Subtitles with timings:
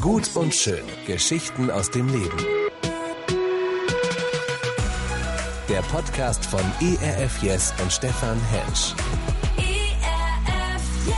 [0.00, 0.84] Gut und schön.
[1.06, 2.38] Geschichten aus dem Leben.
[5.68, 8.94] Der Podcast von ERF Yes und Stefan Hensch.
[9.56, 11.16] ERF Yes.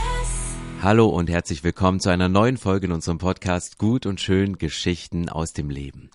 [0.81, 5.29] Hallo und herzlich willkommen zu einer neuen Folge in unserem Podcast Gut und schön Geschichten
[5.29, 6.09] aus dem Leben.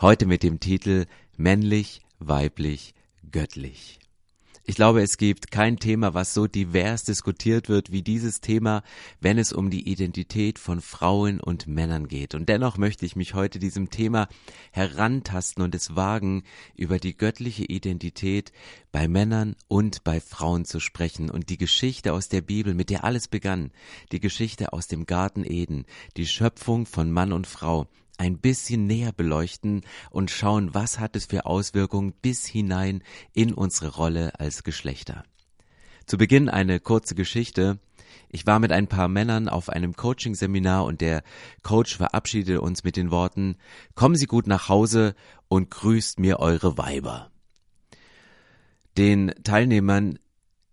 [0.00, 1.06] Heute mit dem Titel
[1.36, 2.94] Männlich, weiblich,
[3.30, 3.98] göttlich.
[4.64, 8.84] Ich glaube, es gibt kein Thema, was so divers diskutiert wird wie dieses Thema,
[9.20, 12.36] wenn es um die Identität von Frauen und Männern geht.
[12.36, 14.28] Und dennoch möchte ich mich heute diesem Thema
[14.70, 16.44] herantasten und es wagen,
[16.76, 18.52] über die göttliche Identität
[18.92, 23.02] bei Männern und bei Frauen zu sprechen und die Geschichte aus der Bibel, mit der
[23.02, 23.72] alles begann,
[24.12, 27.88] die Geschichte aus dem Garten Eden, die Schöpfung von Mann und Frau,
[28.22, 33.02] ein bisschen näher beleuchten und schauen, was hat es für Auswirkungen bis hinein
[33.34, 35.24] in unsere Rolle als Geschlechter.
[36.06, 37.80] Zu Beginn eine kurze Geschichte.
[38.28, 41.24] Ich war mit ein paar Männern auf einem Coaching-Seminar und der
[41.64, 43.56] Coach verabschiedete uns mit den Worten,
[43.96, 45.16] kommen Sie gut nach Hause
[45.48, 47.32] und grüßt mir eure Weiber.
[48.96, 50.20] Den Teilnehmern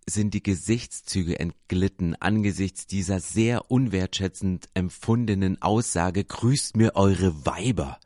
[0.09, 7.99] sind die Gesichtszüge entglitten angesichts dieser sehr unwertschätzend empfundenen Aussage, grüßt mir eure Weiber.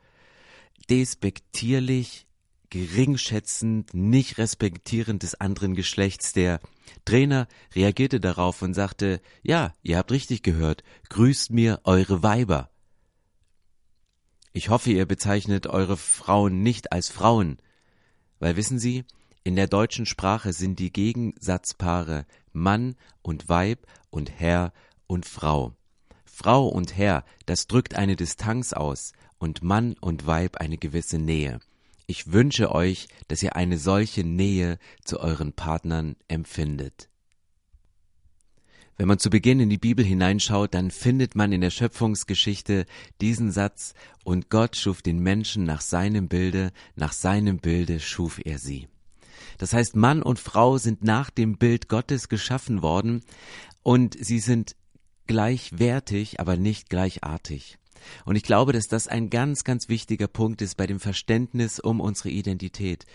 [0.90, 2.26] Despektierlich,
[2.70, 6.32] geringschätzend, nicht respektierend des anderen Geschlechts.
[6.32, 6.60] Der
[7.04, 12.70] Trainer reagierte darauf und sagte, ja, ihr habt richtig gehört, grüßt mir eure Weiber.
[14.52, 17.58] Ich hoffe, ihr bezeichnet eure Frauen nicht als Frauen,
[18.38, 19.04] weil wissen Sie,
[19.44, 24.72] in der deutschen Sprache sind die Gegensatzpaare Mann und Weib und Herr
[25.06, 25.74] und Frau.
[26.24, 31.60] Frau und Herr, das drückt eine Distanz aus und Mann und Weib eine gewisse Nähe.
[32.06, 37.10] Ich wünsche euch, dass ihr eine solche Nähe zu euren Partnern empfindet.
[38.96, 42.86] Wenn man zu Beginn in die Bibel hineinschaut, dann findet man in der Schöpfungsgeschichte
[43.20, 43.92] diesen Satz,
[44.22, 48.88] und Gott schuf den Menschen nach seinem Bilde, nach seinem Bilde schuf er sie.
[49.58, 53.22] Das heißt, Mann und Frau sind nach dem Bild Gottes geschaffen worden
[53.82, 54.76] und sie sind
[55.26, 57.78] gleichwertig, aber nicht gleichartig.
[58.24, 62.00] Und ich glaube, dass das ein ganz, ganz wichtiger Punkt ist bei dem Verständnis um
[62.00, 63.06] unsere Identität.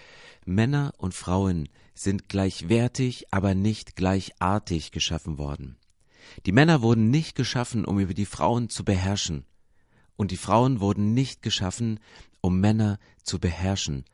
[0.45, 5.77] Männer und Frauen sind gleichwertig, aber nicht gleichartig geschaffen worden.
[6.45, 9.45] Die Männer wurden nicht geschaffen, um über die Frauen zu beherrschen.
[10.15, 11.99] Und die Frauen wurden nicht geschaffen,
[12.41, 14.05] um Männer zu beherrschen.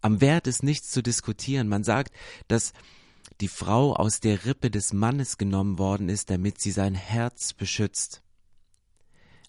[0.00, 1.68] Am Wert ist nichts zu diskutieren.
[1.68, 2.14] Man sagt,
[2.48, 2.72] dass
[3.40, 8.22] die Frau aus der Rippe des Mannes genommen worden ist, damit sie sein Herz beschützt.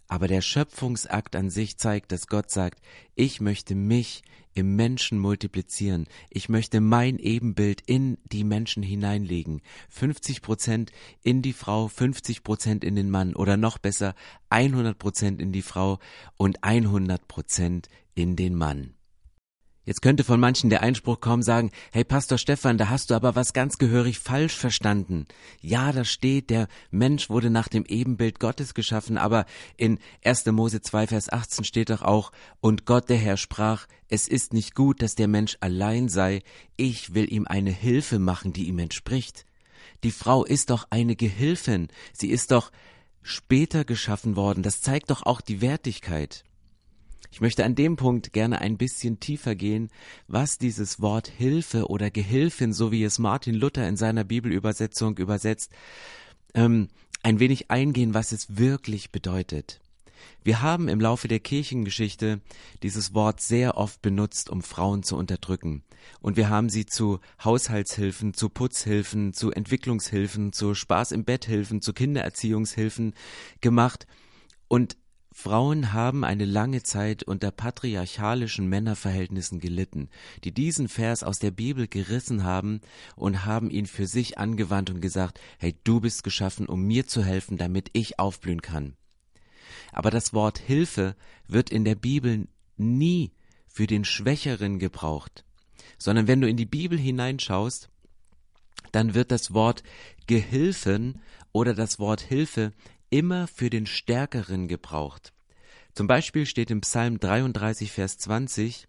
[0.07, 2.81] Aber der Schöpfungsakt an sich zeigt, dass Gott sagt,
[3.15, 6.07] ich möchte mich im Menschen multiplizieren.
[6.29, 9.61] Ich möchte mein Ebenbild in die Menschen hineinlegen.
[9.89, 10.91] 50 Prozent
[11.23, 14.15] in die Frau, 50 Prozent in den Mann oder noch besser
[14.49, 15.99] 100 Prozent in die Frau
[16.37, 18.93] und 100 Prozent in den Mann.
[19.85, 23.35] Jetzt könnte von manchen der Einspruch kommen, sagen, hey Pastor Stefan, da hast du aber
[23.35, 25.27] was ganz gehörig falsch verstanden.
[25.61, 29.45] Ja, da steht, der Mensch wurde nach dem Ebenbild Gottes geschaffen, aber
[29.77, 30.47] in 1.
[30.47, 32.31] Mose 2, Vers 18 steht doch auch,
[32.61, 36.41] und Gott der Herr sprach, es ist nicht gut, dass der Mensch allein sei,
[36.77, 39.45] ich will ihm eine Hilfe machen, die ihm entspricht.
[40.03, 42.71] Die Frau ist doch eine Gehilfin, sie ist doch
[43.21, 46.43] später geschaffen worden, das zeigt doch auch die Wertigkeit.
[47.35, 49.89] Ich möchte an dem Punkt gerne ein bisschen tiefer gehen,
[50.25, 55.69] was dieses Wort Hilfe oder Gehilfin, so wie es Martin Luther in seiner Bibelübersetzung übersetzt,
[56.53, 56.87] ähm,
[57.23, 59.81] ein wenig eingehen, was es wirklich bedeutet.
[60.45, 62.39] Wir haben im Laufe der Kirchengeschichte
[62.83, 65.83] dieses Wort sehr oft benutzt, um Frauen zu unterdrücken.
[66.21, 71.91] Und wir haben sie zu Haushaltshilfen, zu Putzhilfen, zu Entwicklungshilfen, zu Spaß im Betthilfen, zu
[71.91, 73.13] Kindererziehungshilfen
[73.59, 74.07] gemacht.
[74.69, 74.95] Und
[75.37, 80.09] Frauen haben eine lange Zeit unter patriarchalischen Männerverhältnissen gelitten,
[80.45, 82.79] die diesen Vers aus der Bibel gerissen haben
[83.17, 87.21] und haben ihn für sich angewandt und gesagt, hey, du bist geschaffen, um mir zu
[87.21, 88.95] helfen, damit ich aufblühen kann.
[89.91, 91.17] Aber das Wort Hilfe
[91.47, 93.33] wird in der Bibel nie
[93.67, 95.43] für den Schwächeren gebraucht,
[95.97, 97.89] sondern wenn du in die Bibel hineinschaust,
[98.93, 99.83] dann wird das Wort
[100.27, 101.21] Gehilfen
[101.51, 102.71] oder das Wort Hilfe
[103.09, 105.34] immer für den Stärkeren gebraucht.
[105.95, 108.87] Zum Beispiel steht im Psalm 33, Vers 20,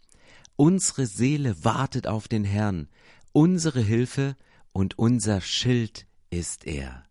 [0.57, 2.89] Unsere Seele wartet auf den Herrn,
[3.33, 4.37] unsere Hilfe
[4.73, 7.05] und unser Schild ist er.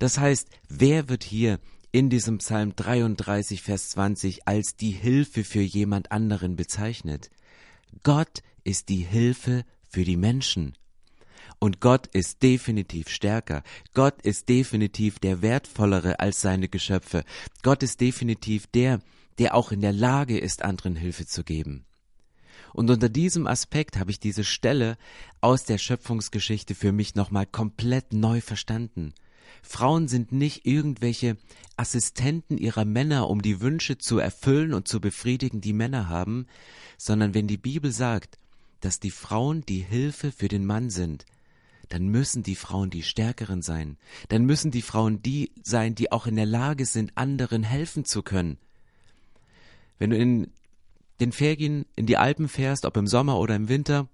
[0.00, 1.60] Das heißt, wer wird hier
[1.92, 7.30] in diesem Psalm 33, Vers 20 als die Hilfe für jemand anderen bezeichnet?
[8.02, 10.76] Gott ist die Hilfe für die Menschen.
[11.58, 13.62] Und Gott ist definitiv stärker.
[13.92, 17.24] Gott ist definitiv der wertvollere als seine Geschöpfe.
[17.62, 19.00] Gott ist definitiv der,
[19.38, 21.84] der auch in der Lage ist, anderen Hilfe zu geben.
[22.72, 24.98] Und unter diesem Aspekt habe ich diese Stelle
[25.40, 29.14] aus der Schöpfungsgeschichte für mich nochmal komplett neu verstanden.
[29.62, 31.36] Frauen sind nicht irgendwelche
[31.76, 36.46] Assistenten ihrer Männer, um die Wünsche zu erfüllen und zu befriedigen, die Männer haben,
[36.98, 38.38] sondern wenn die Bibel sagt,
[38.80, 41.24] dass die Frauen die Hilfe für den Mann sind,
[41.88, 43.96] dann müssen die Frauen die Stärkeren sein,
[44.28, 48.22] dann müssen die Frauen die sein, die auch in der Lage sind, anderen helfen zu
[48.22, 48.58] können.
[49.98, 50.50] Wenn du in
[51.20, 54.08] den Ferien in die Alpen fährst, ob im Sommer oder im Winter,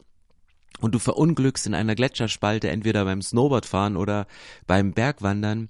[0.80, 4.26] und du verunglückst in einer Gletscherspalte, entweder beim Snowboardfahren oder
[4.66, 5.68] beim Bergwandern,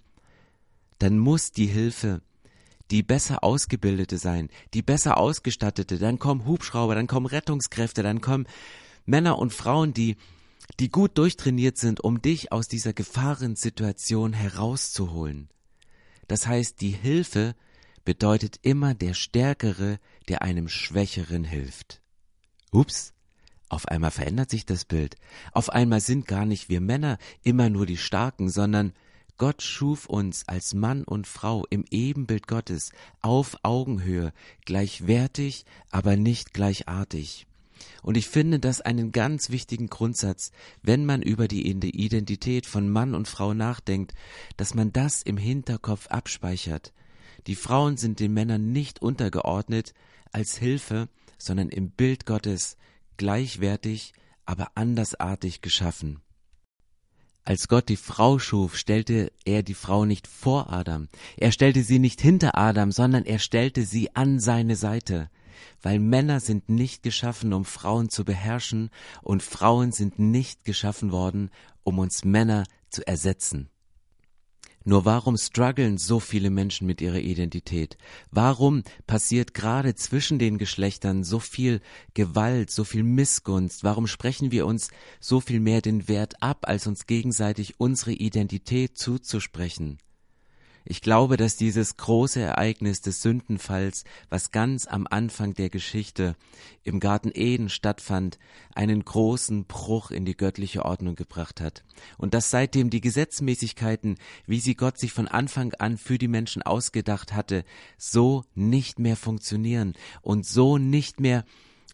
[0.98, 2.22] dann muss die Hilfe
[2.90, 8.46] die besser ausgebildete sein, die besser ausgestattete, dann kommen Hubschrauber, dann kommen Rettungskräfte, dann kommen
[9.06, 10.16] Männer und Frauen, die
[10.80, 15.48] die gut durchtrainiert sind, um dich aus dieser Gefahrensituation herauszuholen.
[16.28, 17.54] Das heißt, die Hilfe
[18.04, 22.00] bedeutet immer der Stärkere, der einem Schwächeren hilft.
[22.70, 23.12] Ups,
[23.68, 25.16] auf einmal verändert sich das Bild.
[25.52, 28.92] Auf einmal sind gar nicht wir Männer immer nur die Starken, sondern
[29.36, 34.32] Gott schuf uns als Mann und Frau im Ebenbild Gottes auf Augenhöhe,
[34.64, 37.46] gleichwertig, aber nicht gleichartig.
[38.02, 40.52] Und ich finde das einen ganz wichtigen Grundsatz,
[40.82, 44.14] wenn man über die Identität von Mann und Frau nachdenkt,
[44.56, 46.92] dass man das im Hinterkopf abspeichert.
[47.46, 49.94] Die Frauen sind den Männern nicht untergeordnet
[50.32, 51.08] als Hilfe,
[51.38, 52.76] sondern im Bild Gottes
[53.16, 54.12] gleichwertig,
[54.46, 56.20] aber andersartig geschaffen.
[57.46, 61.98] Als Gott die Frau schuf, stellte er die Frau nicht vor Adam, er stellte sie
[61.98, 65.28] nicht hinter Adam, sondern er stellte sie an seine Seite,
[65.82, 68.90] weil Männer sind nicht geschaffen, um Frauen zu beherrschen,
[69.22, 71.50] und Frauen sind nicht geschaffen worden,
[71.82, 73.68] um uns Männer zu ersetzen.
[74.86, 77.96] Nur warum strugglen so viele Menschen mit ihrer Identität?
[78.30, 81.80] Warum passiert gerade zwischen den Geschlechtern so viel
[82.12, 83.82] Gewalt, so viel Missgunst?
[83.82, 84.88] Warum sprechen wir uns
[85.20, 89.98] so viel mehr den Wert ab, als uns gegenseitig unsere Identität zuzusprechen?
[90.86, 96.36] Ich glaube, dass dieses große Ereignis des Sündenfalls, was ganz am Anfang der Geschichte
[96.82, 98.38] im Garten Eden stattfand,
[98.74, 101.84] einen großen Bruch in die göttliche Ordnung gebracht hat.
[102.18, 106.62] Und dass seitdem die Gesetzmäßigkeiten, wie sie Gott sich von Anfang an für die Menschen
[106.62, 107.64] ausgedacht hatte,
[107.96, 111.44] so nicht mehr funktionieren und so nicht mehr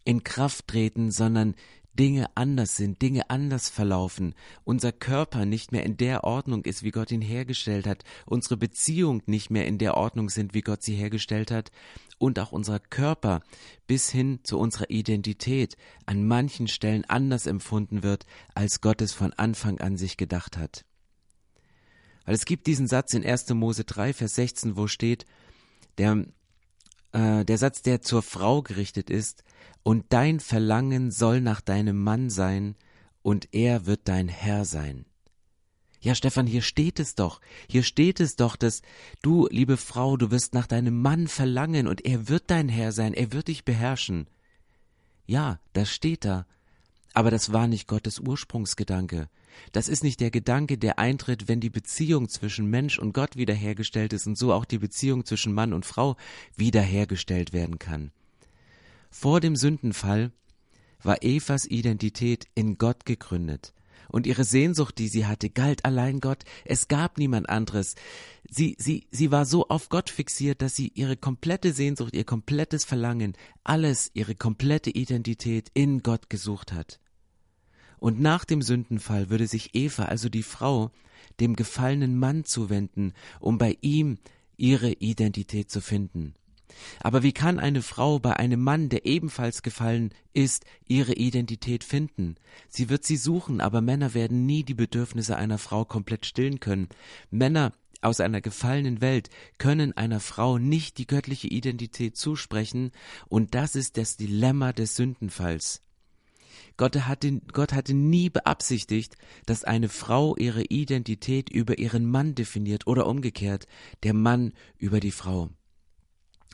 [0.05, 1.55] in Kraft treten, sondern
[1.99, 4.35] Dinge anders sind, Dinge anders verlaufen,
[4.65, 9.23] unser Körper nicht mehr in der Ordnung ist, wie Gott ihn hergestellt hat, unsere Beziehung
[9.27, 11.71] nicht mehr in der Ordnung sind, wie Gott sie hergestellt hat,
[12.19, 13.41] und auch unser Körper
[13.87, 15.77] bis hin zu unserer Identität
[16.07, 20.85] an manchen Stellen anders empfunden wird, als Gott es von Anfang an sich gedacht hat.
[22.27, 23.49] Weil es gibt diesen Satz in 1.
[23.55, 25.25] Mose 3, Vers 16, wo steht,
[25.99, 26.25] der,
[27.13, 29.45] äh, der Satz, der zur Frau gerichtet ist,
[29.83, 32.77] und dein Verlangen soll nach deinem Mann sein,
[33.23, 35.05] und er wird dein Herr sein.
[36.01, 38.81] Ja, Stefan, hier steht es doch, hier steht es doch, dass
[39.21, 43.13] du, liebe Frau, du wirst nach deinem Mann verlangen, und er wird dein Herr sein,
[43.13, 44.27] er wird dich beherrschen.
[45.27, 46.47] Ja, das steht da,
[47.13, 49.29] aber das war nicht Gottes Ursprungsgedanke.
[49.73, 54.13] Das ist nicht der Gedanke, der eintritt, wenn die Beziehung zwischen Mensch und Gott wiederhergestellt
[54.13, 56.17] ist und so auch die Beziehung zwischen Mann und Frau
[56.57, 58.11] wiederhergestellt werden kann.
[59.11, 60.33] Vor dem Sündenfall
[61.03, 63.73] war Evas Identität in Gott gegründet.
[64.09, 66.45] Und ihre Sehnsucht, die sie hatte, galt allein Gott.
[66.65, 67.95] Es gab niemand anderes.
[68.49, 72.85] Sie, sie, sie war so auf Gott fixiert, dass sie ihre komplette Sehnsucht, ihr komplettes
[72.85, 76.99] Verlangen, alles, ihre komplette Identität in Gott gesucht hat.
[78.01, 80.91] Und nach dem Sündenfall würde sich Eva, also die Frau,
[81.39, 84.19] dem gefallenen Mann zuwenden, um bei ihm
[84.57, 86.35] ihre Identität zu finden.
[87.01, 92.37] Aber wie kann eine Frau bei einem Mann, der ebenfalls gefallen ist, ihre Identität finden?
[92.69, 96.89] Sie wird sie suchen, aber Männer werden nie die Bedürfnisse einer Frau komplett stillen können.
[97.31, 99.29] Männer aus einer gefallenen Welt
[99.59, 102.93] können einer Frau nicht die göttliche Identität zusprechen,
[103.29, 105.83] und das ist das Dilemma des Sündenfalls.
[106.81, 112.87] Gott hatte, Gott hatte nie beabsichtigt, dass eine Frau ihre Identität über ihren Mann definiert
[112.87, 113.67] oder umgekehrt,
[114.03, 115.51] der Mann über die Frau.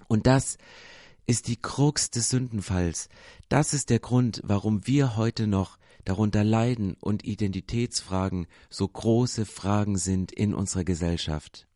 [0.09, 0.59] Und das
[1.29, 3.09] ist die Krux des Sündenfalls.
[3.49, 9.97] Das ist der Grund, warum wir heute noch darunter leiden und Identitätsfragen so große Fragen
[9.97, 11.69] sind in unserer Gesellschaft.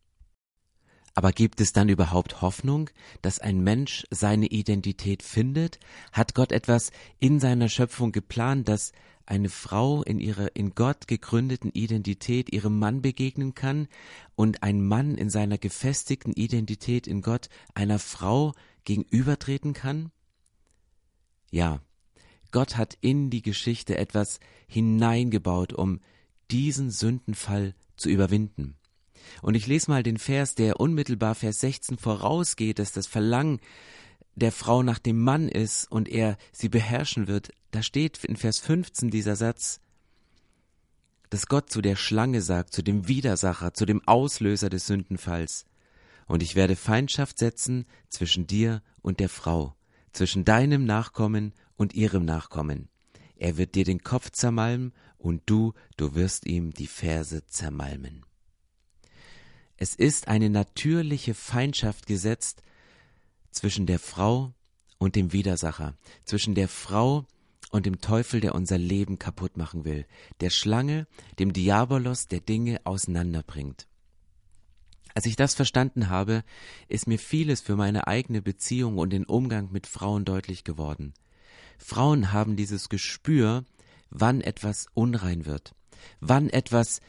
[1.13, 2.89] Aber gibt es dann überhaupt Hoffnung,
[3.21, 5.79] dass ein Mensch seine Identität findet?
[6.13, 8.93] Hat Gott etwas in seiner Schöpfung geplant, dass
[9.25, 13.87] eine Frau in ihrer in Gott gegründeten Identität ihrem Mann begegnen kann
[14.35, 18.53] und ein Mann in seiner gefestigten Identität in Gott einer Frau
[18.83, 20.11] gegenübertreten kann?
[21.49, 21.81] Ja,
[22.51, 25.99] Gott hat in die Geschichte etwas hineingebaut, um
[26.49, 28.77] diesen Sündenfall zu überwinden.
[29.41, 33.59] Und ich lese mal den Vers, der unmittelbar Vers 16 vorausgeht, dass das Verlangen
[34.35, 37.51] der Frau nach dem Mann ist und er sie beherrschen wird.
[37.71, 39.79] Da steht in Vers 15 dieser Satz,
[41.29, 45.65] dass Gott zu der Schlange sagt, zu dem Widersacher, zu dem Auslöser des Sündenfalls.
[46.27, 49.75] Und ich werde Feindschaft setzen zwischen dir und der Frau,
[50.11, 52.89] zwischen deinem Nachkommen und ihrem Nachkommen.
[53.35, 58.25] Er wird dir den Kopf zermalmen und du, du wirst ihm die Ferse zermalmen.
[59.81, 62.61] Es ist eine natürliche Feindschaft gesetzt
[63.49, 64.53] zwischen der Frau
[64.99, 67.25] und dem Widersacher, zwischen der Frau
[67.71, 70.05] und dem Teufel, der unser Leben kaputt machen will,
[70.39, 71.07] der Schlange,
[71.39, 73.87] dem Diabolos, der Dinge auseinanderbringt.
[75.15, 76.43] Als ich das verstanden habe,
[76.87, 81.15] ist mir vieles für meine eigene Beziehung und den Umgang mit Frauen deutlich geworden.
[81.79, 83.65] Frauen haben dieses Gespür,
[84.11, 85.73] wann etwas unrein wird,
[86.19, 87.01] wann etwas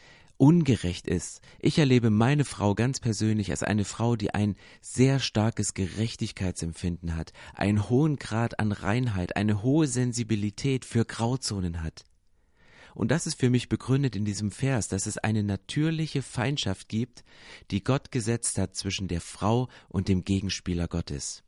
[0.43, 1.41] ungerecht ist.
[1.61, 7.33] Ich erlebe meine Frau ganz persönlich als eine Frau, die ein sehr starkes Gerechtigkeitsempfinden hat,
[7.55, 12.03] einen hohen Grad an Reinheit, eine hohe Sensibilität für Grauzonen hat.
[12.93, 17.23] Und das ist für mich begründet in diesem Vers, dass es eine natürliche Feindschaft gibt,
[17.71, 21.45] die Gott gesetzt hat zwischen der Frau und dem Gegenspieler Gottes.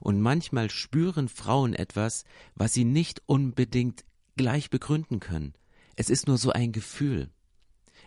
[0.00, 2.24] Und manchmal spüren Frauen etwas,
[2.56, 4.04] was sie nicht unbedingt
[4.36, 5.52] gleich begründen können.
[5.94, 7.30] Es ist nur so ein Gefühl.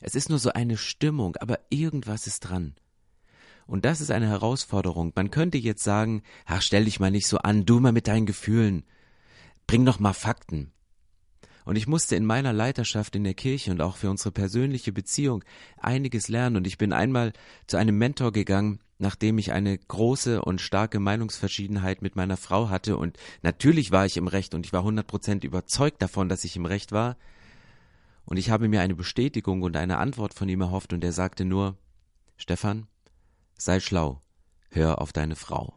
[0.02, 2.76] Es ist nur so eine Stimmung, aber irgendwas ist dran.
[3.68, 5.12] Und das ist eine Herausforderung.
[5.16, 8.26] Man könnte jetzt sagen, ach, stell dich mal nicht so an, du mal mit deinen
[8.26, 8.84] Gefühlen.
[9.68, 10.72] Bring doch mal Fakten.
[11.66, 15.44] Und ich musste in meiner Leiterschaft in der Kirche und auch für unsere persönliche Beziehung
[15.78, 16.56] einiges lernen.
[16.56, 17.32] Und ich bin einmal
[17.68, 22.98] zu einem Mentor gegangen, nachdem ich eine große und starke Meinungsverschiedenheit mit meiner Frau hatte.
[22.98, 26.56] Und natürlich war ich im Recht und ich war hundert Prozent überzeugt davon, dass ich
[26.56, 27.18] im Recht war.
[28.30, 31.46] Und ich habe mir eine Bestätigung und eine Antwort von ihm erhofft und er sagte
[31.46, 31.80] nur,
[32.38, 32.86] Stefan,
[33.58, 34.22] sei schlau,
[34.70, 35.74] hör auf deine Frau.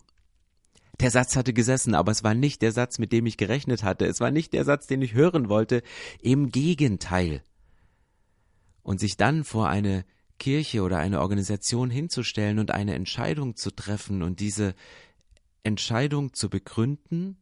[1.00, 4.04] Der Satz hatte gesessen, aber es war nicht der Satz, mit dem ich gerechnet hatte.
[4.04, 5.82] Es war nicht der Satz, den ich hören wollte.
[6.20, 7.42] Im Gegenteil.
[8.82, 10.04] Und sich dann vor eine
[10.38, 14.74] Kirche oder eine Organisation hinzustellen und eine Entscheidung zu treffen und diese
[15.62, 17.38] Entscheidung zu begründen,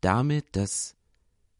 [0.00, 0.96] damit, dass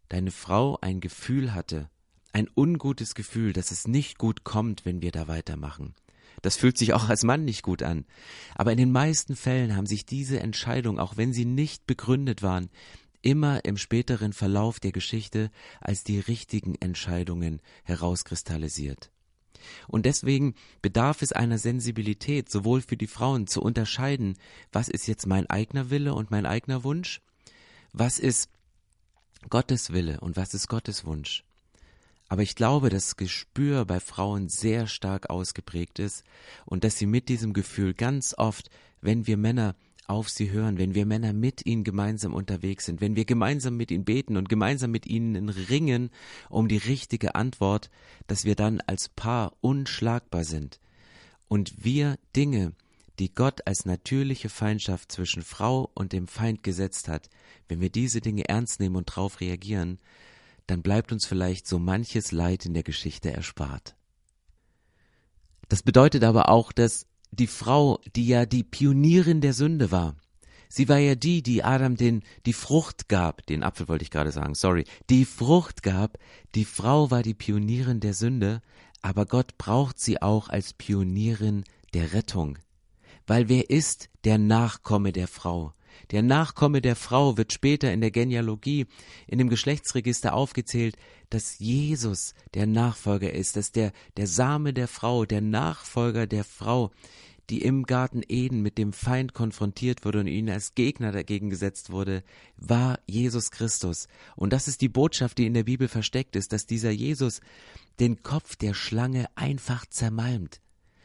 [0.08, 1.90] deine Frau ein Gefühl hatte,
[2.32, 5.94] ein ungutes Gefühl, dass es nicht gut kommt, wenn wir da weitermachen.
[6.42, 8.06] Das fühlt sich auch als Mann nicht gut an.
[8.54, 12.70] Aber in den meisten Fällen haben sich diese Entscheidungen, auch wenn sie nicht begründet waren,
[13.22, 19.10] immer im späteren Verlauf der Geschichte als die richtigen Entscheidungen herauskristallisiert.
[19.88, 24.38] Und deswegen bedarf es einer Sensibilität, sowohl für die Frauen zu unterscheiden,
[24.72, 27.20] was ist jetzt mein eigener Wille und mein eigener Wunsch,
[27.92, 28.48] was ist
[29.50, 31.44] Gottes Wille und was ist Gottes Wunsch.
[32.30, 36.22] Aber ich glaube, dass Gespür bei Frauen sehr stark ausgeprägt ist
[36.64, 38.70] und dass sie mit diesem Gefühl ganz oft,
[39.00, 39.74] wenn wir Männer
[40.06, 43.90] auf sie hören, wenn wir Männer mit ihnen gemeinsam unterwegs sind, wenn wir gemeinsam mit
[43.90, 46.10] ihnen beten und gemeinsam mit ihnen ringen
[46.48, 47.90] um die richtige Antwort,
[48.28, 50.78] dass wir dann als Paar unschlagbar sind.
[51.48, 52.74] Und wir Dinge,
[53.18, 57.28] die Gott als natürliche Feindschaft zwischen Frau und dem Feind gesetzt hat,
[57.66, 59.98] wenn wir diese Dinge ernst nehmen und darauf reagieren,
[60.70, 63.96] dann bleibt uns vielleicht so manches Leid in der Geschichte erspart.
[65.68, 70.16] Das bedeutet aber auch, dass die Frau, die ja die Pionierin der Sünde war,
[70.68, 74.32] sie war ja die, die Adam den, die Frucht gab, den Apfel wollte ich gerade
[74.32, 76.18] sagen, sorry, die Frucht gab,
[76.54, 78.62] die Frau war die Pionierin der Sünde,
[79.02, 82.58] aber Gott braucht sie auch als Pionierin der Rettung.
[83.26, 85.72] Weil wer ist der Nachkomme der Frau?
[86.10, 88.86] Der Nachkomme der Frau wird später in der Genealogie,
[89.26, 90.96] in dem Geschlechtsregister aufgezählt,
[91.30, 96.90] dass Jesus der Nachfolger ist, dass der, der Same der Frau, der Nachfolger der Frau,
[97.50, 101.90] die im Garten Eden mit dem Feind konfrontiert wurde und ihnen als Gegner dagegen gesetzt
[101.90, 102.22] wurde,
[102.56, 104.06] war Jesus Christus.
[104.36, 107.40] Und das ist die Botschaft, die in der Bibel versteckt ist, dass dieser Jesus
[107.98, 110.60] den Kopf der Schlange einfach zermalmt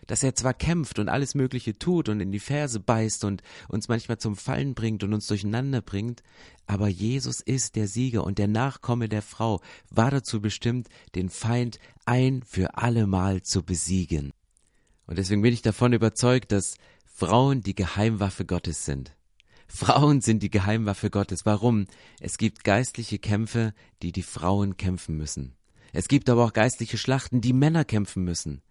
[0.07, 3.88] dass er zwar kämpft und alles Mögliche tut und in die Ferse beißt und uns
[3.88, 6.24] manchmal zum Fallen bringt und uns durcheinander bringt,
[6.67, 11.79] aber Jesus ist der Sieger und der Nachkomme der Frau war dazu bestimmt, den Feind
[12.05, 14.31] ein für allemal zu besiegen.
[15.07, 19.15] Und deswegen bin ich davon überzeugt, dass Frauen die Geheimwaffe Gottes sind.
[19.67, 21.45] Frauen sind die Geheimwaffe Gottes.
[21.45, 21.85] Warum?
[22.19, 25.55] Es gibt geistliche Kämpfe, die die Frauen kämpfen müssen.
[25.91, 28.62] Es gibt aber auch geistliche Schlachten, die Männer kämpfen müssen.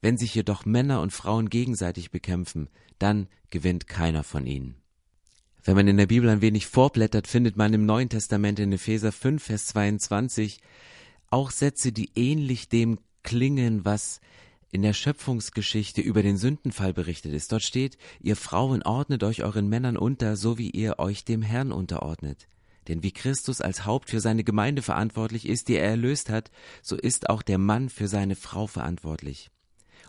[0.00, 4.76] Wenn sich jedoch Männer und Frauen gegenseitig bekämpfen, dann gewinnt keiner von ihnen.
[5.64, 9.12] Wenn man in der Bibel ein wenig vorblättert, findet man im Neuen Testament in Epheser
[9.12, 10.60] 5, Vers 22
[11.30, 14.20] auch Sätze, die ähnlich dem klingen, was
[14.70, 17.52] in der Schöpfungsgeschichte über den Sündenfall berichtet ist.
[17.52, 21.72] Dort steht, ihr Frauen ordnet euch euren Männern unter, so wie ihr euch dem Herrn
[21.72, 22.48] unterordnet.
[22.86, 26.50] Denn wie Christus als Haupt für seine Gemeinde verantwortlich ist, die er erlöst hat,
[26.82, 29.50] so ist auch der Mann für seine Frau verantwortlich.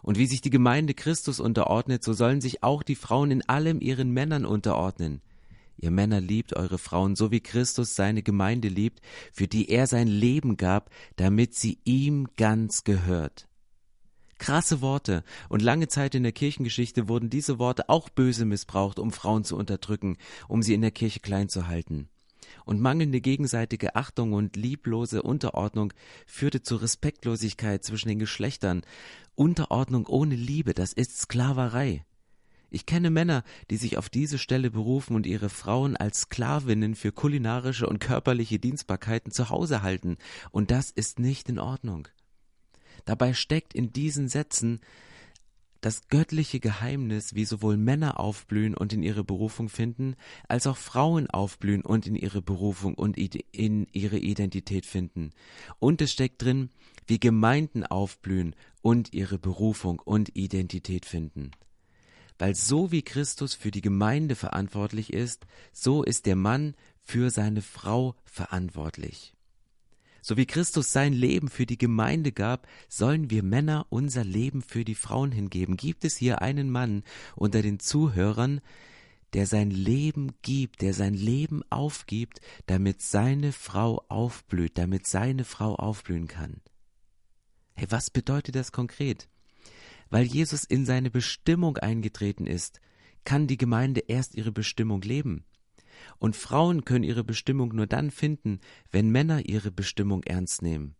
[0.01, 3.81] Und wie sich die Gemeinde Christus unterordnet, so sollen sich auch die Frauen in allem
[3.81, 5.21] ihren Männern unterordnen.
[5.77, 9.01] Ihr Männer liebt eure Frauen, so wie Christus seine Gemeinde liebt,
[9.31, 13.47] für die er sein Leben gab, damit sie ihm ganz gehört.
[14.39, 15.23] Krasse Worte.
[15.47, 19.55] Und lange Zeit in der Kirchengeschichte wurden diese Worte auch böse missbraucht, um Frauen zu
[19.55, 22.09] unterdrücken, um sie in der Kirche klein zu halten.
[22.65, 25.93] Und mangelnde gegenseitige Achtung und lieblose Unterordnung
[26.25, 28.81] führte zu Respektlosigkeit zwischen den Geschlechtern.
[29.35, 32.05] Unterordnung ohne Liebe, das ist Sklaverei.
[32.71, 37.11] Ich kenne Männer, die sich auf diese Stelle berufen und ihre Frauen als Sklavinnen für
[37.11, 40.17] kulinarische und körperliche Dienstbarkeiten zu Hause halten,
[40.51, 42.07] und das ist nicht in Ordnung.
[43.05, 44.81] Dabei steckt in diesen Sätzen
[45.81, 50.15] das göttliche Geheimnis, wie sowohl Männer aufblühen und in ihre Berufung finden,
[50.47, 55.31] als auch Frauen aufblühen und in ihre Berufung und in ihre Identität finden.
[55.79, 56.69] Und es steckt drin,
[57.07, 61.51] wie Gemeinden aufblühen und ihre Berufung und Identität finden.
[62.37, 67.61] Weil so wie Christus für die Gemeinde verantwortlich ist, so ist der Mann für seine
[67.61, 69.33] Frau verantwortlich.
[70.21, 74.83] So wie Christus sein Leben für die Gemeinde gab, sollen wir Männer unser Leben für
[74.83, 75.77] die Frauen hingeben.
[75.77, 77.03] Gibt es hier einen Mann
[77.35, 78.61] unter den Zuhörern,
[79.33, 85.75] der sein Leben gibt, der sein Leben aufgibt, damit seine Frau aufblüht, damit seine Frau
[85.75, 86.61] aufblühen kann?
[87.75, 89.29] Hey, was bedeutet das konkret?
[90.09, 92.81] Weil Jesus in seine Bestimmung eingetreten ist,
[93.23, 95.45] kann die Gemeinde erst ihre Bestimmung leben.
[96.17, 98.59] Und Frauen können ihre Bestimmung nur dann finden,
[98.91, 100.95] wenn Männer ihre Bestimmung ernst nehmen.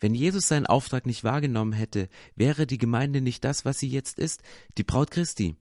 [0.00, 4.18] Wenn Jesus seinen Auftrag nicht wahrgenommen hätte, wäre die Gemeinde nicht das, was sie jetzt
[4.18, 4.42] ist,
[4.76, 5.56] die Braut Christi.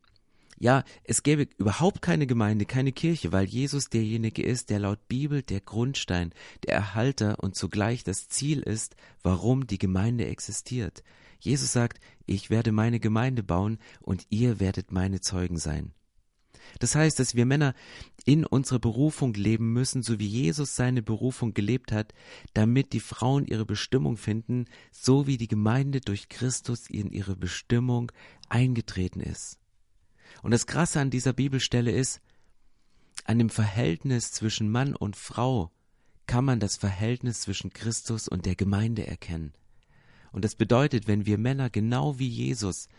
[0.59, 5.43] Ja, es gäbe überhaupt keine Gemeinde, keine Kirche, weil Jesus derjenige ist, der laut Bibel
[5.43, 6.33] der Grundstein,
[6.65, 11.03] der Erhalter und zugleich das Ziel ist, warum die Gemeinde existiert.
[11.39, 15.93] Jesus sagt, ich werde meine Gemeinde bauen und ihr werdet meine Zeugen sein.
[16.79, 17.73] Das heißt, dass wir Männer
[18.25, 22.13] in unsere Berufung leben müssen, so wie Jesus seine Berufung gelebt hat,
[22.53, 28.11] damit die Frauen ihre Bestimmung finden, so wie die Gemeinde durch Christus in ihre Bestimmung
[28.49, 29.59] eingetreten ist.
[30.43, 32.21] Und das Krasse an dieser Bibelstelle ist,
[33.25, 35.71] an dem Verhältnis zwischen Mann und Frau
[36.27, 39.53] kann man das Verhältnis zwischen Christus und der Gemeinde erkennen.
[40.31, 42.89] Und das bedeutet, wenn wir Männer genau wie Jesus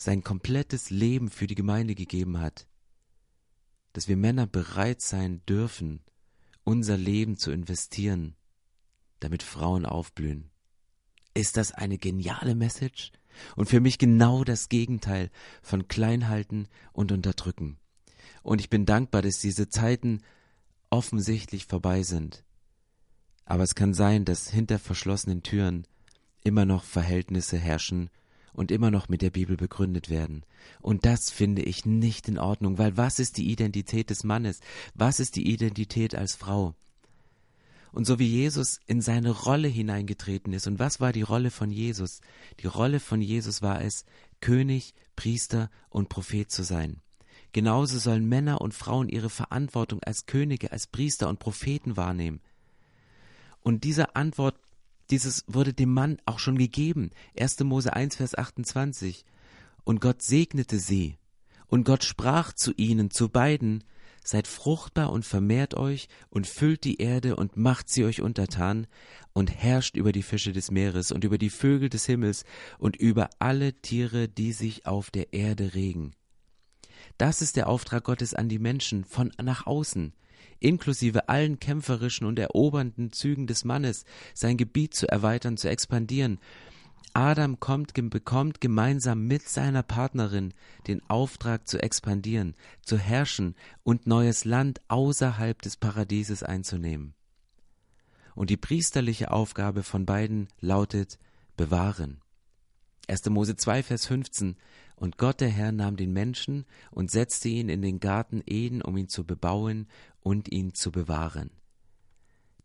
[0.00, 2.66] sein komplettes Leben für die Gemeinde gegeben hat,
[3.92, 6.00] dass wir Männer bereit sein dürfen,
[6.64, 8.34] unser Leben zu investieren,
[9.18, 10.50] damit Frauen aufblühen.
[11.34, 13.12] Ist das eine geniale Message?
[13.56, 15.30] Und für mich genau das Gegenteil
[15.62, 17.78] von Kleinhalten und Unterdrücken.
[18.42, 20.22] Und ich bin dankbar, dass diese Zeiten
[20.88, 22.42] offensichtlich vorbei sind.
[23.44, 25.86] Aber es kann sein, dass hinter verschlossenen Türen
[26.42, 28.08] immer noch Verhältnisse herrschen,
[28.52, 30.44] und immer noch mit der Bibel begründet werden.
[30.80, 34.60] Und das finde ich nicht in Ordnung, weil was ist die Identität des Mannes?
[34.94, 36.74] Was ist die Identität als Frau?
[37.92, 41.70] Und so wie Jesus in seine Rolle hineingetreten ist, und was war die Rolle von
[41.70, 42.20] Jesus?
[42.60, 44.04] Die Rolle von Jesus war es,
[44.40, 47.00] König, Priester und Prophet zu sein.
[47.52, 52.40] Genauso sollen Männer und Frauen ihre Verantwortung als Könige, als Priester und Propheten wahrnehmen.
[53.60, 54.56] Und diese Antwort
[55.10, 57.10] dieses wurde dem Mann auch schon gegeben.
[57.38, 57.60] 1.
[57.60, 59.24] Mose 1, Vers 28.
[59.84, 61.18] Und Gott segnete sie.
[61.66, 63.84] Und Gott sprach zu ihnen, zu beiden,
[64.22, 68.86] Seid fruchtbar und vermehrt euch und füllt die Erde und macht sie euch untertan
[69.32, 72.44] und herrscht über die Fische des Meeres und über die Vögel des Himmels
[72.78, 76.12] und über alle Tiere, die sich auf der Erde regen.
[77.16, 80.12] Das ist der Auftrag Gottes an die Menschen von nach außen
[80.58, 86.38] inklusive allen kämpferischen und erobernden Zügen des Mannes, sein Gebiet zu erweitern, zu expandieren.
[87.12, 90.54] Adam kommt, bekommt gemeinsam mit seiner Partnerin
[90.86, 97.14] den Auftrag zu expandieren, zu herrschen und neues Land außerhalb des Paradieses einzunehmen.
[98.34, 101.18] Und die priesterliche Aufgabe von beiden lautet
[101.56, 102.20] bewahren.
[103.08, 103.28] 1.
[103.30, 104.56] Mose 2, Vers 15.
[104.94, 108.96] Und Gott der Herr nahm den Menschen und setzte ihn in den Garten Eden, um
[108.96, 109.88] ihn zu bebauen
[110.22, 111.50] und ihn zu bewahren.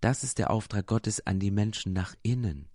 [0.01, 2.67] Das ist der Auftrag Gottes an die Menschen nach innen.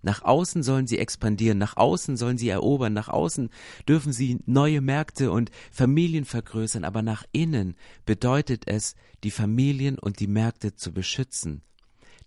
[0.00, 3.50] Nach außen sollen sie expandieren, nach außen sollen sie erobern, nach außen
[3.88, 7.74] dürfen sie neue Märkte und Familien vergrößern, aber nach innen
[8.06, 11.62] bedeutet es, die Familien und die Märkte zu beschützen.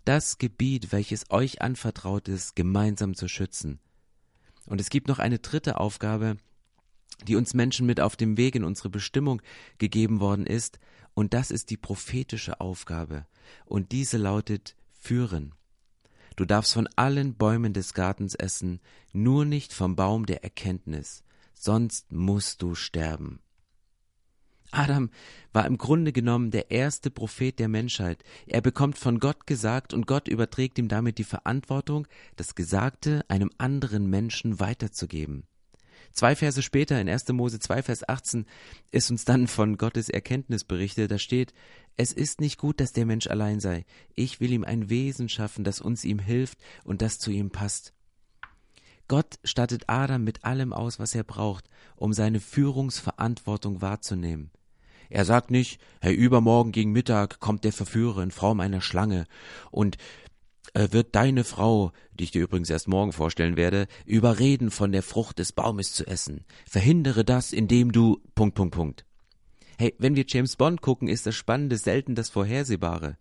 [0.04, 3.80] Das Gebiet, welches euch anvertraut ist, gemeinsam zu schützen.
[4.66, 6.38] Und es gibt noch eine dritte Aufgabe,
[7.28, 9.42] die uns Menschen mit auf dem Weg in unsere Bestimmung
[9.78, 10.80] gegeben worden ist,
[11.14, 13.26] und das ist die prophetische Aufgabe.
[13.66, 15.54] Und diese lautet führen.
[16.36, 18.80] Du darfst von allen Bäumen des Gartens essen,
[19.12, 23.42] nur nicht vom Baum der Erkenntnis, sonst musst du sterben.
[24.72, 25.10] Adam
[25.52, 28.24] war im Grunde genommen der erste Prophet der Menschheit.
[28.48, 32.08] Er bekommt von Gott gesagt und Gott überträgt ihm damit die Verantwortung,
[32.38, 35.44] das Gesagte einem anderen Menschen weiterzugeben.
[36.12, 37.30] Zwei Verse später, in 1.
[37.30, 38.46] Mose 2, Vers 18,
[38.92, 41.12] ist uns dann von Gottes Erkenntnis berichtet.
[41.12, 41.54] Da steht,
[41.98, 43.86] es ist nicht gut, dass der Mensch allein sei.
[44.16, 47.94] Ich will ihm ein Wesen schaffen, das uns ihm hilft und das zu ihm passt.
[49.08, 54.52] Gott stattet Adam mit allem aus, was er braucht, um seine Führungsverantwortung wahrzunehmen.
[55.10, 59.26] Er sagt nicht, hey, übermorgen gegen Mittag kommt der Verführer in Form einer Schlange
[59.70, 59.98] und
[60.74, 65.40] wird deine Frau, die ich dir übrigens erst morgen vorstellen werde, überreden, von der Frucht
[65.40, 66.46] des Baumes zu essen.
[66.66, 68.22] Verhindere das, indem du.
[68.36, 69.06] Punkt, Punkt, Punkt.
[69.78, 73.18] Hey, wenn wir James Bond gucken, ist das Spannende selten das Vorhersehbare.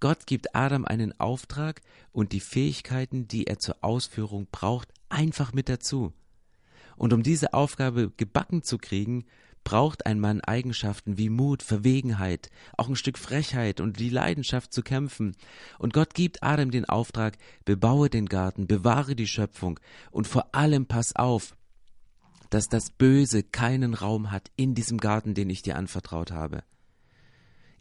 [0.00, 5.68] Gott gibt Adam einen Auftrag und die Fähigkeiten, die er zur Ausführung braucht, einfach mit
[5.68, 6.12] dazu.
[6.96, 9.24] Und um diese Aufgabe gebacken zu kriegen,
[9.68, 14.80] braucht ein Mann Eigenschaften wie Mut, Verwegenheit, auch ein Stück Frechheit und die Leidenschaft zu
[14.82, 15.36] kämpfen.
[15.78, 19.78] Und Gott gibt Adam den Auftrag, bebaue den Garten, bewahre die Schöpfung
[20.10, 21.54] und vor allem pass auf,
[22.48, 26.64] dass das Böse keinen Raum hat in diesem Garten, den ich dir anvertraut habe.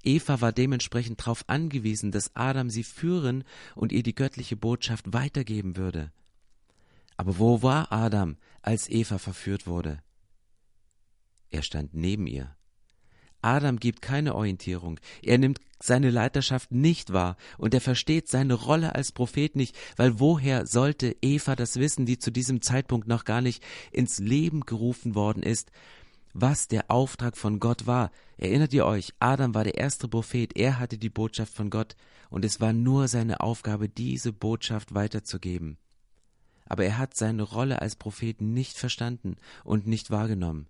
[0.04, 3.46] Eva war dementsprechend darauf angewiesen, dass Adam sie führen
[3.76, 6.12] und ihr die göttliche Botschaft weitergeben würde.
[7.16, 10.02] Aber wo war Adam, als Eva verführt wurde?
[11.50, 12.56] Er stand neben ihr.
[13.42, 15.00] Adam gibt keine Orientierung.
[15.22, 20.20] Er nimmt seine Leiterschaft nicht wahr und er versteht seine Rolle als Prophet nicht, weil
[20.20, 25.14] woher sollte Eva das wissen, die zu diesem Zeitpunkt noch gar nicht ins Leben gerufen
[25.16, 25.72] worden ist,
[26.34, 28.12] was der Auftrag von Gott war.
[28.38, 31.96] Erinnert ihr euch, Adam war der erste Prophet, er hatte die Botschaft von Gott
[32.30, 35.78] und es war nur seine Aufgabe, diese Botschaft weiterzugeben.
[36.66, 40.68] Aber er hat seine Rolle als Prophet nicht verstanden und nicht wahrgenommen.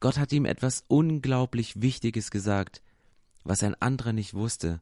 [0.00, 2.82] Gott hat ihm etwas unglaublich Wichtiges gesagt,
[3.44, 4.80] was ein anderer nicht wusste,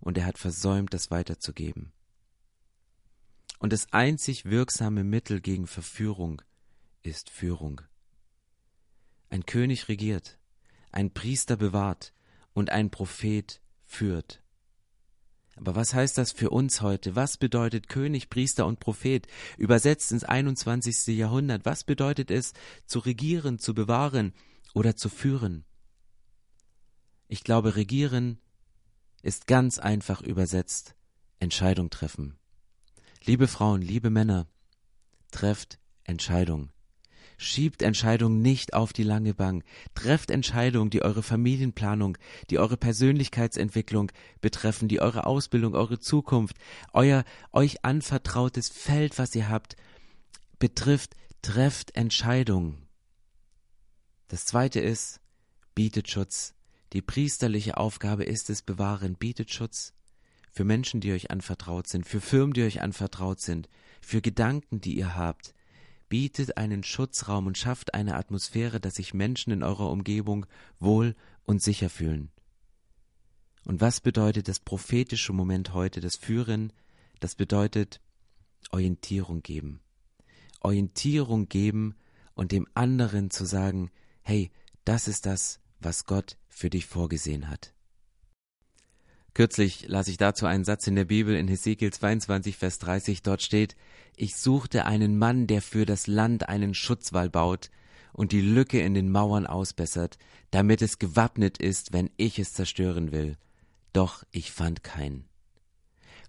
[0.00, 1.92] und er hat versäumt, das weiterzugeben.
[3.58, 6.42] Und das einzig wirksame Mittel gegen Verführung
[7.02, 7.80] ist Führung.
[9.30, 10.38] Ein König regiert,
[10.92, 12.12] ein Priester bewahrt
[12.52, 14.42] und ein Prophet führt.
[15.56, 17.16] Aber was heißt das für uns heute?
[17.16, 19.26] Was bedeutet König, Priester und Prophet?
[19.56, 21.16] Übersetzt ins 21.
[21.16, 21.64] Jahrhundert.
[21.64, 22.52] Was bedeutet es,
[22.84, 24.34] zu regieren, zu bewahren,
[24.76, 25.64] oder zu führen.
[27.28, 28.38] Ich glaube, regieren
[29.22, 30.94] ist ganz einfach übersetzt
[31.40, 32.38] Entscheidung treffen.
[33.24, 34.46] Liebe Frauen, liebe Männer,
[35.30, 36.68] trefft Entscheidung.
[37.38, 39.64] Schiebt Entscheidungen nicht auf die lange Bank.
[39.94, 42.18] Trefft Entscheidungen, die eure Familienplanung,
[42.50, 44.12] die eure Persönlichkeitsentwicklung
[44.42, 46.56] betreffen, die eure Ausbildung, eure Zukunft,
[46.92, 49.76] euer euch anvertrautes Feld, was ihr habt,
[50.58, 51.16] betrifft.
[51.40, 52.85] Trefft Entscheidungen.
[54.28, 55.20] Das zweite ist,
[55.74, 56.54] bietet Schutz.
[56.92, 59.92] Die priesterliche Aufgabe ist es, bewahren, bietet Schutz.
[60.50, 63.68] Für Menschen, die euch anvertraut sind, für Firmen, die euch anvertraut sind,
[64.00, 65.54] für Gedanken, die ihr habt.
[66.08, 70.46] Bietet einen Schutzraum und schafft eine Atmosphäre, dass sich Menschen in eurer Umgebung
[70.78, 72.30] wohl und sicher fühlen.
[73.64, 76.72] Und was bedeutet das prophetische Moment heute, das Führen?
[77.20, 78.00] Das bedeutet
[78.70, 79.80] Orientierung geben.
[80.60, 81.96] Orientierung geben
[82.34, 83.90] und dem anderen zu sagen,
[84.26, 84.50] hey,
[84.84, 87.72] das ist das, was Gott für dich vorgesehen hat.
[89.34, 93.22] Kürzlich las ich dazu einen Satz in der Bibel in Hesekiel 22, Vers 30.
[93.22, 93.76] Dort steht,
[94.16, 97.70] ich suchte einen Mann, der für das Land einen Schutzwall baut
[98.12, 100.18] und die Lücke in den Mauern ausbessert,
[100.50, 103.36] damit es gewappnet ist, wenn ich es zerstören will.
[103.92, 105.28] Doch ich fand keinen.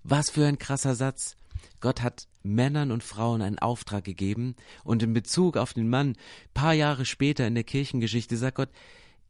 [0.03, 1.35] Was für ein krasser Satz.
[1.79, 6.15] Gott hat Männern und Frauen einen Auftrag gegeben und in Bezug auf den Mann,
[6.53, 8.69] paar Jahre später in der Kirchengeschichte, sagt Gott,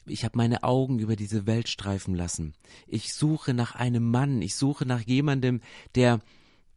[0.06, 2.54] ich habe meine Augen über diese Welt streifen lassen.
[2.88, 5.62] Ich suche nach einem Mann, ich suche nach jemandem,
[5.96, 6.20] der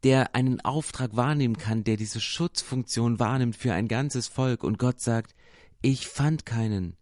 [0.03, 5.01] der einen Auftrag wahrnehmen kann, der diese Schutzfunktion wahrnimmt für ein ganzes Volk und Gott
[5.01, 5.35] sagt,
[5.83, 6.97] ich fand keinen.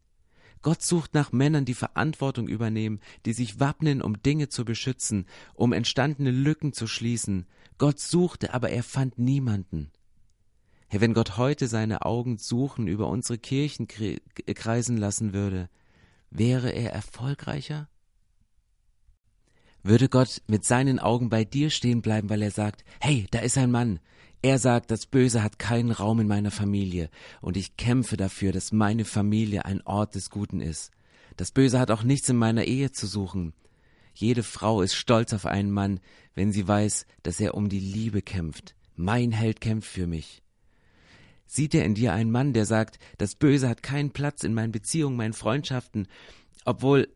[0.62, 5.72] Gott sucht nach Männern, die Verantwortung übernehmen, die sich wappnen, um Dinge zu beschützen, um
[5.72, 7.46] entstandene Lücken zu schließen.
[7.78, 9.90] Gott suchte, aber er fand niemanden.
[10.88, 15.68] Herr, wenn Gott heute seine Augen suchen über unsere Kirchen kreisen lassen würde,
[16.30, 17.88] wäre er erfolgreicher?
[19.82, 23.56] Würde Gott mit seinen Augen bei dir stehen bleiben, weil er sagt, hey, da ist
[23.56, 24.00] ein Mann.
[24.42, 27.10] Er sagt, das Böse hat keinen Raum in meiner Familie
[27.40, 30.90] und ich kämpfe dafür, dass meine Familie ein Ort des Guten ist.
[31.36, 33.52] Das Böse hat auch nichts in meiner Ehe zu suchen.
[34.20, 36.00] Jede Frau ist stolz auf einen Mann,
[36.34, 38.74] wenn sie weiß, dass er um die Liebe kämpft.
[38.96, 40.42] Mein Held kämpft für mich.
[41.46, 44.72] Sieht er in dir einen Mann, der sagt, das Böse hat keinen Platz in meinen
[44.72, 46.08] Beziehungen, meinen Freundschaften,
[46.64, 47.06] obwohl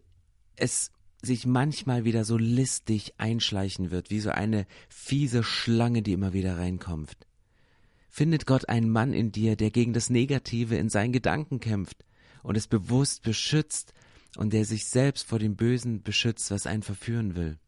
[0.54, 6.32] es sich manchmal wieder so listig einschleichen wird, wie so eine fiese Schlange, die immer
[6.32, 7.16] wieder reinkommt.
[8.10, 12.04] Findet Gott einen Mann in dir, der gegen das Negative in seinen Gedanken kämpft
[12.44, 13.92] und es bewusst beschützt
[14.36, 17.58] und der sich selbst vor dem Bösen beschützt, was einen verführen will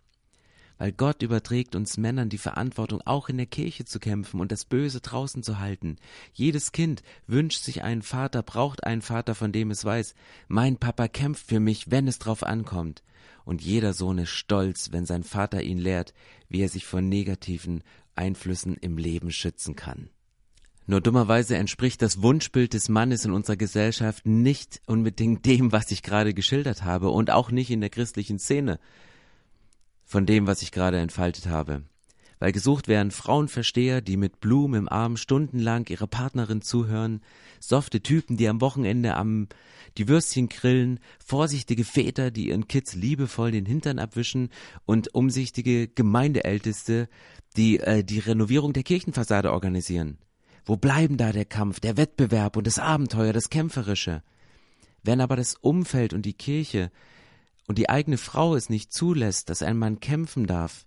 [0.79, 4.65] weil Gott überträgt uns Männern die Verantwortung, auch in der Kirche zu kämpfen und das
[4.65, 5.97] Böse draußen zu halten.
[6.33, 10.15] Jedes Kind wünscht sich einen Vater, braucht einen Vater, von dem es weiß,
[10.49, 13.03] mein Papa kämpft für mich, wenn es drauf ankommt.
[13.45, 16.15] Und jeder Sohn ist stolz, wenn sein Vater ihn lehrt,
[16.49, 17.83] wie er sich vor negativen
[18.17, 20.09] Einflüssen im Leben schützen kann.
[20.87, 26.03] Nur dummerweise entspricht das Wunschbild des Mannes in unserer Gesellschaft nicht unbedingt dem, was ich
[26.03, 28.79] gerade geschildert habe und auch nicht in der christlichen Szene
[30.05, 31.83] von dem, was ich gerade entfaltet habe.
[32.39, 37.23] Weil gesucht werden Frauenversteher, die mit Blumen im Arm stundenlang ihrer Partnerin zuhören,
[37.61, 39.49] softe Typen, die am Wochenende am
[39.97, 44.51] die Würstchen grillen, vorsichtige Väter, die ihren Kids liebevoll den Hintern abwischen
[44.85, 47.09] und umsichtige Gemeindeälteste,
[47.57, 50.19] die äh, die Renovierung der Kirchenfassade organisieren.
[50.65, 54.23] Wo bleiben da der Kampf, der Wettbewerb und das Abenteuer, das Kämpferische?
[55.03, 56.91] Wenn aber das Umfeld und die Kirche
[57.67, 60.87] und die eigene Frau es nicht zulässt, dass ein Mann kämpfen darf,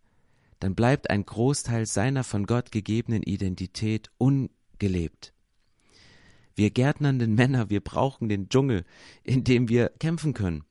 [0.60, 5.34] dann bleibt ein Großteil seiner von Gott gegebenen Identität ungelebt.
[6.56, 8.84] Wir gärtnernden Männer, wir brauchen den Dschungel,
[9.24, 10.64] in dem wir kämpfen können.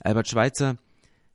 [0.00, 0.78] Albert Schweitzer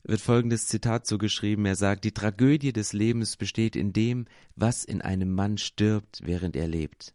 [0.04, 1.66] wird folgendes Zitat zugeschrieben.
[1.66, 6.56] Er sagt, die Tragödie des Lebens besteht in dem, was in einem Mann stirbt, während
[6.56, 7.14] er lebt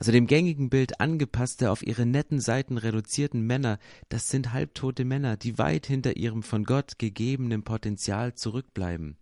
[0.00, 5.36] also dem gängigen Bild angepasste, auf ihre netten Seiten reduzierten Männer, das sind halbtote Männer,
[5.36, 9.18] die weit hinter ihrem von Gott gegebenen Potenzial zurückbleiben.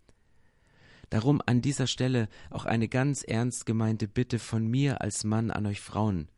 [1.09, 5.65] Darum an dieser Stelle auch eine ganz ernst gemeinte Bitte von mir als Mann an
[5.65, 6.29] euch Frauen.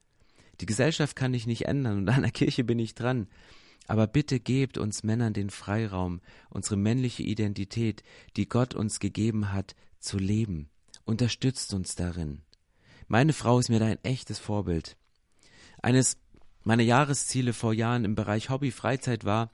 [0.60, 3.28] Die Gesellschaft kann ich nicht ändern und an der Kirche bin ich dran.
[3.92, 8.04] Aber bitte gebt uns Männern den Freiraum, unsere männliche Identität,
[8.38, 10.70] die Gott uns gegeben hat, zu leben.
[11.04, 12.40] Unterstützt uns darin.
[13.10, 14.96] Meine Frau ist mir da ein echtes Vorbild.
[15.82, 16.16] Eines
[16.64, 19.52] meiner Jahresziele vor Jahren im Bereich Hobby Freizeit war,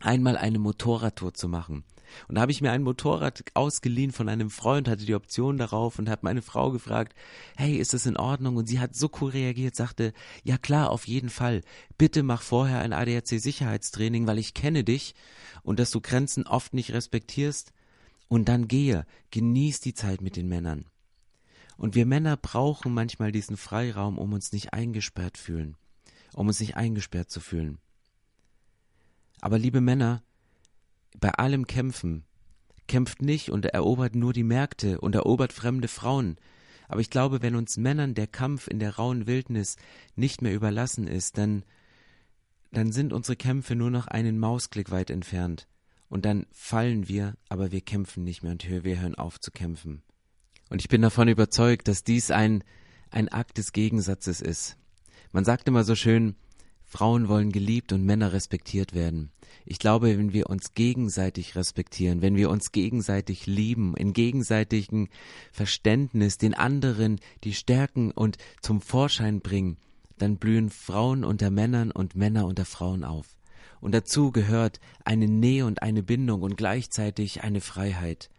[0.00, 1.84] einmal eine Motorradtour zu machen.
[2.28, 5.98] Und da habe ich mir ein Motorrad ausgeliehen von einem Freund, hatte die Option darauf
[5.98, 7.14] und habe meine Frau gefragt,
[7.56, 8.56] hey, ist das in Ordnung?
[8.56, 10.12] Und sie hat so cool reagiert, sagte,
[10.44, 11.62] ja klar, auf jeden Fall.
[11.96, 15.14] Bitte mach vorher ein ADAC-Sicherheitstraining, weil ich kenne dich
[15.62, 17.72] und dass du Grenzen oft nicht respektierst.
[18.28, 20.84] Und dann gehe, genieß die Zeit mit den Männern.
[21.78, 25.76] Und wir Männer brauchen manchmal diesen Freiraum, um uns nicht eingesperrt fühlen,
[26.34, 27.78] um uns nicht eingesperrt zu fühlen.
[29.40, 30.22] Aber liebe Männer,
[31.20, 32.24] bei allem Kämpfen,
[32.86, 36.36] kämpft nicht und erobert nur die Märkte und erobert fremde Frauen.
[36.88, 39.76] Aber ich glaube, wenn uns Männern der Kampf in der rauen Wildnis
[40.16, 41.64] nicht mehr überlassen ist, dann,
[42.72, 45.68] dann sind unsere Kämpfe nur noch einen Mausklick weit entfernt.
[46.08, 50.02] Und dann fallen wir, aber wir kämpfen nicht mehr und wir hören auf zu kämpfen.
[50.70, 52.64] Und ich bin davon überzeugt, dass dies ein,
[53.10, 54.78] ein Akt des Gegensatzes ist.
[55.32, 56.36] Man sagt immer so schön,
[56.90, 59.30] Frauen wollen geliebt und Männer respektiert werden.
[59.66, 65.08] Ich glaube, wenn wir uns gegenseitig respektieren, wenn wir uns gegenseitig lieben, in gegenseitigem
[65.52, 69.76] Verständnis den anderen die Stärken und zum Vorschein bringen,
[70.16, 73.36] dann blühen Frauen unter Männern und Männer unter Frauen auf.
[73.80, 78.30] Und dazu gehört eine Nähe und eine Bindung und gleichzeitig eine Freiheit.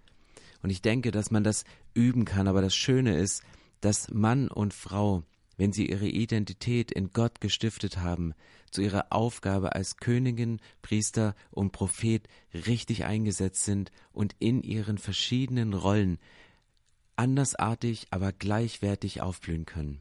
[0.63, 2.47] Und ich denke, dass man das üben kann.
[2.47, 3.43] Aber das Schöne ist,
[3.79, 5.23] dass Mann und Frau,
[5.59, 8.33] wenn sie ihre Identität in Gott gestiftet haben,
[8.71, 15.73] zu ihrer Aufgabe als Königin, Priester und Prophet richtig eingesetzt sind und in ihren verschiedenen
[15.73, 16.17] Rollen
[17.17, 19.99] andersartig, aber gleichwertig aufblühen können.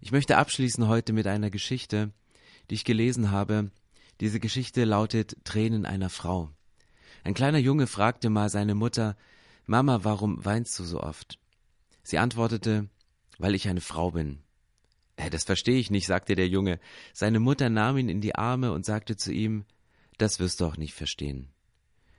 [0.00, 2.10] Ich möchte abschließen heute mit einer Geschichte,
[2.68, 3.70] die ich gelesen habe.
[4.18, 6.50] Diese Geschichte lautet Tränen einer Frau.
[7.22, 9.16] Ein kleiner Junge fragte mal seine Mutter,
[9.66, 11.38] Mama, warum weinst du so oft?
[12.02, 12.88] Sie antwortete,
[13.38, 14.43] weil ich eine Frau bin.
[15.16, 16.80] Äh, das verstehe ich nicht, sagte der Junge.
[17.12, 19.64] Seine Mutter nahm ihn in die Arme und sagte zu ihm,
[20.18, 21.48] das wirst du auch nicht verstehen.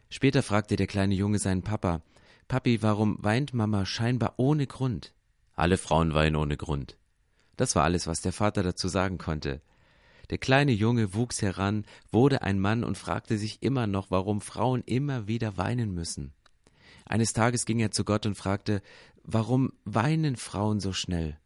[0.09, 2.01] Später fragte der kleine Junge seinen Papa,
[2.47, 5.13] Papi, warum weint Mama scheinbar ohne Grund?
[5.55, 6.97] Alle Frauen weinen ohne Grund.
[7.57, 9.61] Das war alles, was der Vater dazu sagen konnte.
[10.29, 14.83] Der kleine Junge wuchs heran, wurde ein Mann und fragte sich immer noch, warum Frauen
[14.85, 16.33] immer wieder weinen müssen.
[17.05, 18.81] Eines Tages ging er zu Gott und fragte,
[19.23, 21.37] warum weinen Frauen so schnell?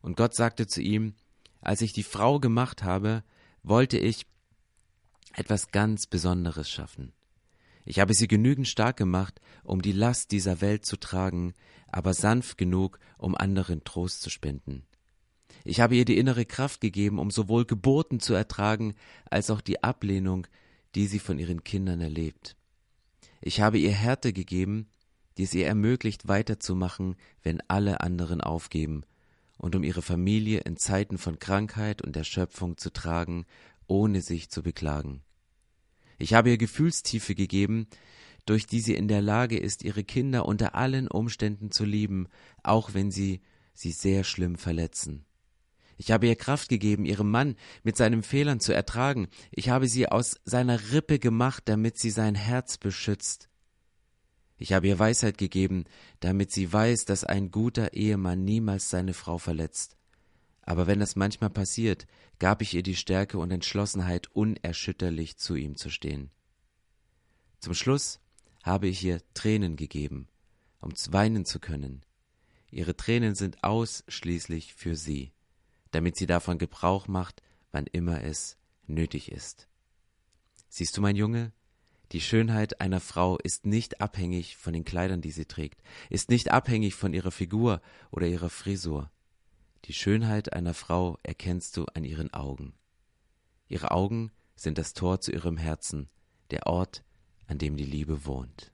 [0.00, 1.14] Und Gott sagte zu ihm,
[1.60, 3.24] als ich die Frau gemacht habe,
[3.62, 4.26] wollte ich
[5.34, 7.12] etwas ganz Besonderes schaffen.
[7.84, 11.54] Ich habe sie genügend stark gemacht, um die Last dieser Welt zu tragen,
[11.90, 14.84] aber sanft genug, um anderen Trost zu spenden.
[15.64, 18.94] Ich habe ihr die innere Kraft gegeben, um sowohl Geburten zu ertragen,
[19.30, 20.46] als auch die Ablehnung,
[20.94, 22.56] die sie von ihren Kindern erlebt.
[23.40, 24.88] Ich habe ihr Härte gegeben,
[25.36, 29.04] die es ihr ermöglicht, weiterzumachen, wenn alle anderen aufgeben,
[29.58, 33.44] und um ihre Familie in Zeiten von Krankheit und Erschöpfung zu tragen,
[33.86, 35.22] ohne sich zu beklagen.
[36.18, 37.86] Ich habe ihr Gefühlstiefe gegeben,
[38.46, 42.28] durch die sie in der Lage ist, ihre Kinder unter allen Umständen zu lieben,
[42.62, 43.42] auch wenn sie
[43.74, 45.26] sie sehr schlimm verletzen.
[45.96, 49.28] Ich habe ihr Kraft gegeben, ihrem Mann mit seinen Fehlern zu ertragen.
[49.50, 53.47] Ich habe sie aus seiner Rippe gemacht, damit sie sein Herz beschützt.
[54.58, 55.84] Ich habe ihr Weisheit gegeben,
[56.20, 59.96] damit sie weiß, dass ein guter Ehemann niemals seine Frau verletzt.
[60.62, 62.06] Aber wenn das manchmal passiert,
[62.38, 66.30] gab ich ihr die Stärke und Entschlossenheit, unerschütterlich zu ihm zu stehen.
[67.60, 68.20] Zum Schluss
[68.62, 70.28] habe ich ihr Tränen gegeben,
[70.80, 72.02] um weinen zu können.
[72.70, 75.32] Ihre Tränen sind ausschließlich für sie
[75.90, 77.42] damit sie davon Gebrauch macht,
[77.72, 79.68] wann immer es nötig ist.
[80.68, 81.52] Siehst du, mein Junge,
[82.12, 86.50] die Schönheit einer Frau ist nicht abhängig von den Kleidern, die sie trägt, ist nicht
[86.50, 89.10] abhängig von ihrer Figur oder ihrer Frisur.
[89.84, 92.74] Die Schönheit einer Frau erkennst du an ihren Augen.
[93.68, 96.08] Ihre Augen sind das Tor zu ihrem Herzen,
[96.50, 97.04] der Ort,
[97.46, 98.72] an dem die Liebe wohnt.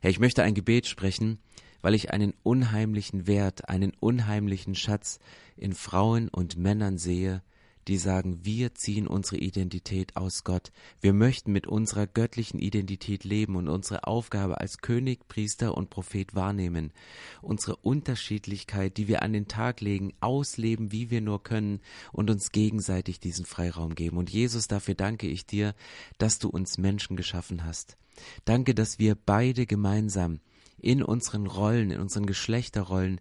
[0.00, 1.38] Herr, ich möchte ein Gebet sprechen,
[1.80, 5.18] weil ich einen unheimlichen Wert, einen unheimlichen Schatz
[5.56, 7.42] in Frauen und Männern sehe,
[7.88, 10.70] die sagen, wir ziehen unsere Identität aus Gott.
[11.00, 16.34] Wir möchten mit unserer göttlichen Identität leben und unsere Aufgabe als König, Priester und Prophet
[16.34, 16.92] wahrnehmen.
[17.40, 21.80] Unsere Unterschiedlichkeit, die wir an den Tag legen, ausleben, wie wir nur können
[22.12, 24.18] und uns gegenseitig diesen Freiraum geben.
[24.18, 25.74] Und Jesus, dafür danke ich dir,
[26.18, 27.96] dass du uns Menschen geschaffen hast.
[28.44, 30.40] Danke, dass wir beide gemeinsam
[30.80, 33.20] in unseren Rollen, in unseren Geschlechterrollen,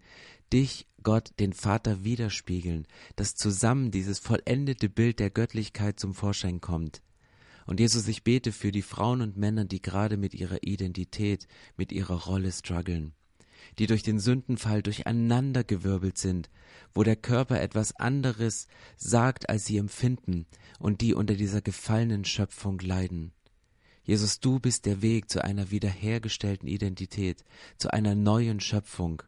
[0.54, 7.02] dich, Gott, den Vater widerspiegeln, dass zusammen dieses vollendete Bild der Göttlichkeit zum Vorschein kommt.
[7.66, 11.92] Und Jesus, ich bete für die Frauen und Männer, die gerade mit ihrer Identität, mit
[11.92, 13.14] ihrer Rolle strugglen,
[13.78, 16.50] die durch den Sündenfall durcheinandergewirbelt sind,
[16.94, 20.46] wo der Körper etwas anderes sagt, als sie empfinden,
[20.80, 23.34] und die unter dieser gefallenen Schöpfung leiden.
[24.04, 27.44] Jesus, du bist der Weg zu einer wiederhergestellten Identität,
[27.78, 29.24] zu einer neuen Schöpfung.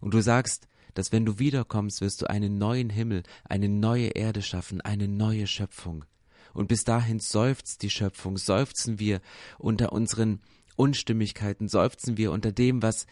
[0.00, 4.42] Und du sagst, dass wenn du wiederkommst, wirst du einen neuen Himmel, eine neue Erde
[4.42, 6.04] schaffen, eine neue Schöpfung.
[6.52, 9.20] Und bis dahin seufzt die Schöpfung, seufzen wir
[9.58, 10.40] unter unseren
[10.76, 13.06] Unstimmigkeiten, seufzen wir unter dem, was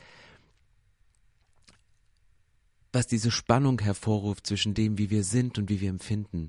[2.90, 6.48] was diese Spannung hervorruft zwischen dem, wie wir sind und wie wir empfinden.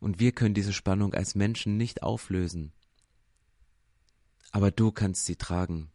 [0.00, 2.72] Und wir können diese Spannung als Menschen nicht auflösen
[4.54, 5.90] aber du kannst sie tragen.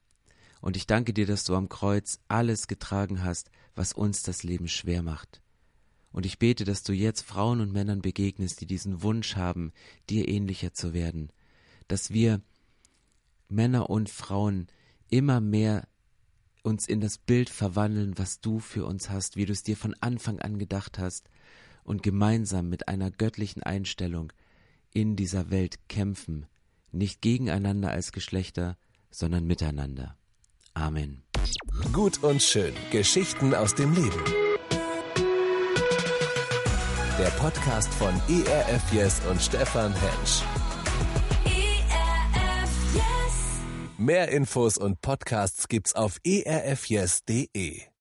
[0.61, 4.67] Und ich danke dir, dass du am Kreuz alles getragen hast, was uns das Leben
[4.67, 5.41] schwer macht.
[6.11, 9.71] Und ich bete, dass du jetzt Frauen und Männern begegnest, die diesen Wunsch haben,
[10.09, 11.31] dir ähnlicher zu werden,
[11.87, 12.41] dass wir
[13.47, 14.67] Männer und Frauen
[15.09, 15.87] immer mehr
[16.63, 19.95] uns in das Bild verwandeln, was du für uns hast, wie du es dir von
[20.01, 21.29] Anfang an gedacht hast,
[21.83, 24.31] und gemeinsam mit einer göttlichen Einstellung
[24.91, 26.45] in dieser Welt kämpfen,
[26.91, 28.77] nicht gegeneinander als Geschlechter,
[29.09, 30.18] sondern miteinander.
[30.73, 31.23] Amen.
[31.93, 32.73] Gut und schön.
[32.91, 34.23] Geschichten aus dem Leben.
[37.19, 40.41] Der Podcast von ERF Yes und Stefan Hensch.
[41.45, 43.03] ERF Yes.
[43.97, 47.89] Mehr Infos und Podcasts gibt's auf erfyes.de.